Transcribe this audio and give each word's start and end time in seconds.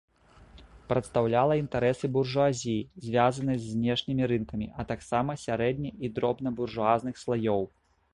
Прадстаўляла 0.91 1.57
інтарэсы 1.63 2.09
буржуазіі, 2.15 2.77
звязанай 3.05 3.57
з 3.59 3.67
знешнімі 3.73 4.23
рынкамі, 4.31 4.67
а 4.81 4.87
таксама 4.93 5.37
сярэдне- 5.45 5.93
і 6.07 6.11
дробнабуржуазных 6.17 7.15
слаёў. 7.27 7.63